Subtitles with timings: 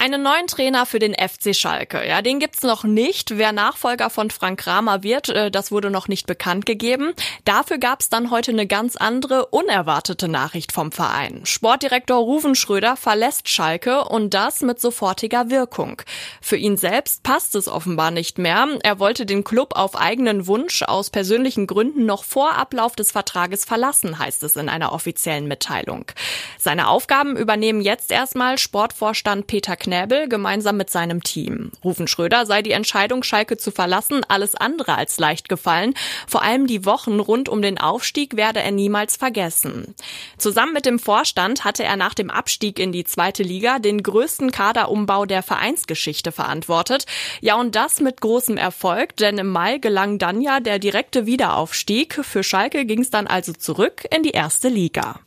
[0.00, 2.06] Einen neuen Trainer für den FC Schalke.
[2.06, 3.36] Ja, den gibt's noch nicht.
[3.36, 7.14] Wer Nachfolger von Frank Kramer wird, äh, das wurde noch nicht bekannt gegeben.
[7.44, 11.40] Dafür gab's dann heute eine ganz andere, unerwartete Nachricht vom Verein.
[11.44, 16.00] Sportdirektor Ruven Schröder verlässt Schalke und das mit sofortiger Wirkung.
[16.40, 18.68] Für ihn selbst passt es offenbar nicht mehr.
[18.84, 23.64] Er wollte den Club auf eigenen Wunsch aus persönlichen Gründen noch vor Ablauf des Vertrages
[23.64, 26.04] verlassen, heißt es in einer offiziellen Mitteilung.
[26.56, 31.72] Seine Aufgaben übernehmen jetzt erstmal Sportvorstand Peter Knäbel gemeinsam mit seinem Team.
[31.82, 35.94] Rufen Schröder sei die Entscheidung, Schalke zu verlassen, alles andere als leicht gefallen.
[36.26, 39.94] Vor allem die Wochen rund um den Aufstieg werde er niemals vergessen.
[40.36, 44.52] Zusammen mit dem Vorstand hatte er nach dem Abstieg in die zweite Liga den größten
[44.52, 47.06] Kaderumbau der Vereinsgeschichte verantwortet.
[47.40, 52.22] Ja, und das mit großem Erfolg, denn im Mai gelang dann ja der direkte Wiederaufstieg.
[52.22, 55.20] Für Schalke ging es dann also zurück in die erste Liga.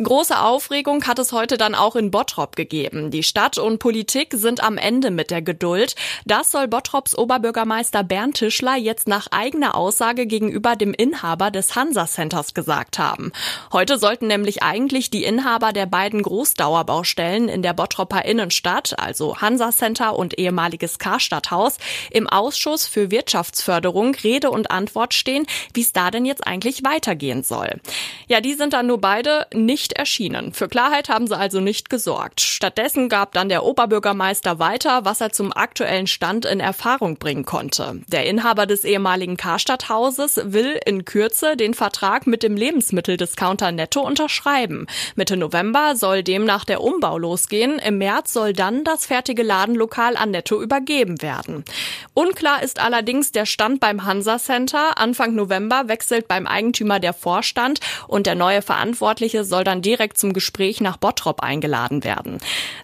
[0.00, 3.10] Große Aufregung hat es heute dann auch in Bottrop gegeben.
[3.10, 5.96] Die Stadt und Politik sind am Ende mit der Geduld.
[6.24, 12.06] Das soll Bottrops Oberbürgermeister Bernd Tischler jetzt nach eigener Aussage gegenüber dem Inhaber des Hansa
[12.06, 13.32] Centers gesagt haben.
[13.72, 19.72] Heute sollten nämlich eigentlich die Inhaber der beiden Großdauerbaustellen in der Bottropper Innenstadt, also Hansa
[19.72, 21.78] Center und ehemaliges Karstadthaus,
[22.12, 27.42] im Ausschuss für Wirtschaftsförderung Rede und Antwort stehen, wie es da denn jetzt eigentlich weitergehen
[27.42, 27.80] soll.
[28.28, 30.52] Ja, die sind dann nur beide nicht nicht erschienen.
[30.52, 32.40] Für Klarheit haben sie also nicht gesorgt.
[32.40, 38.00] Stattdessen gab dann der Oberbürgermeister weiter, was er zum aktuellen Stand in Erfahrung bringen konnte.
[38.08, 44.86] Der Inhaber des ehemaligen Karstadthauses will in Kürze den Vertrag mit dem Lebensmitteldiscounter Netto unterschreiben.
[45.16, 47.78] Mitte November soll demnach der Umbau losgehen.
[47.78, 51.64] Im März soll dann das fertige Ladenlokal an Netto übergeben werden.
[52.12, 54.98] Unklar ist allerdings der Stand beim Hansa Center.
[54.98, 60.18] Anfang November wechselt beim Eigentümer der Vorstand und der neue Verantwortliche soll dann dann direkt
[60.18, 62.38] zum Gespräch nach Bottrop eingeladen werden.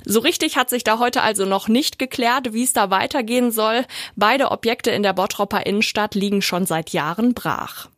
[0.04, 3.84] So richtig hat sich da heute also noch nicht geklärt, wie es da weitergehen soll.
[4.16, 7.88] Beide Objekte in der Bottropper Innenstadt liegen schon seit Jahren brach.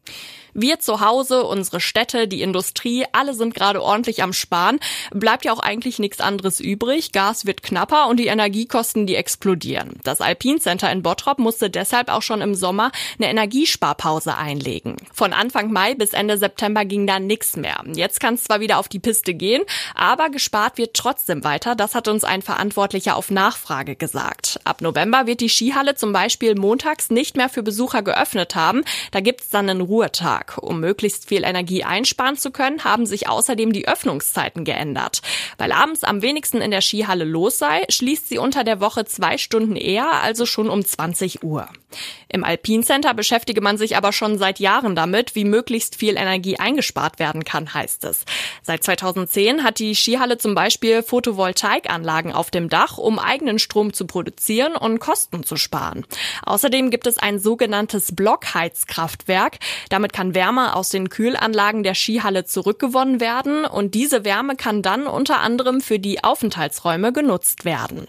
[0.59, 4.81] Wir zu Hause, unsere Städte, die Industrie, alle sind gerade ordentlich am Sparen.
[5.11, 7.13] Bleibt ja auch eigentlich nichts anderes übrig.
[7.13, 10.01] Gas wird knapper und die Energiekosten, die explodieren.
[10.03, 14.97] Das Alpine Center in Bottrop musste deshalb auch schon im Sommer eine Energiesparpause einlegen.
[15.13, 17.85] Von Anfang Mai bis Ende September ging da nichts mehr.
[17.93, 19.63] Jetzt kann es zwar wieder auf die Piste gehen,
[19.95, 21.75] aber gespart wird trotzdem weiter.
[21.75, 24.59] Das hat uns ein Verantwortlicher auf Nachfrage gesagt.
[24.65, 28.85] Ab November wird die Skihalle zum Beispiel montags nicht mehr für Besucher geöffnet haben.
[29.11, 30.46] Da gibt's dann einen Ruhetag.
[30.47, 30.59] Tag.
[30.63, 35.23] Um möglichst viel Energie einsparen zu können, haben sich außerdem die Öffnungszeiten geändert.
[35.59, 39.39] Weil abends am wenigsten in der Skihalle los sei, schließt sie unter der Woche zwei
[39.39, 41.69] Stunden eher, also schon um 20 Uhr.
[42.29, 42.77] Im Alpine
[43.15, 47.73] beschäftige man sich aber schon seit Jahren damit, wie möglichst viel Energie eingespart werden kann,
[47.73, 48.25] heißt es.
[48.63, 54.07] Seit 2010 hat die Skihalle zum Beispiel Photovoltaikanlagen auf dem Dach, um eigenen Strom zu
[54.07, 56.05] produzieren und Kosten zu sparen.
[56.43, 59.59] Außerdem gibt es ein sogenanntes Blockheizkraftwerk.
[59.89, 65.09] Damit kann Wärme aus den Kühlanlagen der Skihalle zurückgewonnen werden und diese Wärme kann dann
[65.09, 68.07] unter anderem für die Aufenthaltsräume genutzt werden.